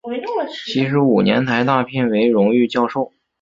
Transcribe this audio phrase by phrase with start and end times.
[0.65, 3.13] 七十五年台大聘为荣誉教授。